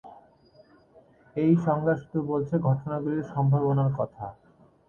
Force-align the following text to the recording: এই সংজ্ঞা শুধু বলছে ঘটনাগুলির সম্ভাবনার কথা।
এই 1.35 1.51
সংজ্ঞা 1.65 1.95
শুধু 2.01 2.19
বলছে 2.31 2.55
ঘটনাগুলির 2.67 3.25
সম্ভাবনার 3.33 3.91
কথা। 3.99 4.25